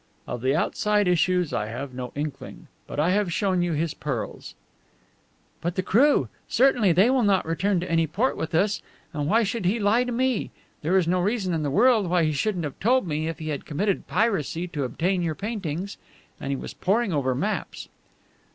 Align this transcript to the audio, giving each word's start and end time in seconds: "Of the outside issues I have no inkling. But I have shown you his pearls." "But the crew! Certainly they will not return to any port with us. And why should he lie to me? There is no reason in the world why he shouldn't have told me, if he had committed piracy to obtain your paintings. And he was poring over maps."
"Of 0.25 0.41
the 0.41 0.55
outside 0.55 1.07
issues 1.07 1.53
I 1.53 1.67
have 1.67 1.93
no 1.93 2.11
inkling. 2.15 2.65
But 2.87 2.99
I 2.99 3.11
have 3.11 3.31
shown 3.31 3.61
you 3.61 3.73
his 3.73 3.93
pearls." 3.93 4.55
"But 5.61 5.75
the 5.75 5.83
crew! 5.83 6.27
Certainly 6.47 6.93
they 6.93 7.11
will 7.11 7.21
not 7.21 7.45
return 7.45 7.79
to 7.81 7.91
any 7.91 8.07
port 8.07 8.35
with 8.35 8.55
us. 8.55 8.81
And 9.13 9.27
why 9.27 9.43
should 9.43 9.63
he 9.65 9.79
lie 9.79 10.03
to 10.05 10.11
me? 10.11 10.49
There 10.81 10.97
is 10.97 11.07
no 11.07 11.19
reason 11.21 11.53
in 11.53 11.61
the 11.61 11.69
world 11.69 12.09
why 12.09 12.23
he 12.23 12.31
shouldn't 12.31 12.63
have 12.63 12.79
told 12.79 13.05
me, 13.05 13.27
if 13.27 13.37
he 13.37 13.49
had 13.49 13.63
committed 13.67 14.07
piracy 14.07 14.67
to 14.69 14.85
obtain 14.85 15.21
your 15.21 15.35
paintings. 15.35 15.97
And 16.39 16.49
he 16.49 16.55
was 16.55 16.73
poring 16.73 17.13
over 17.13 17.35
maps." 17.35 17.87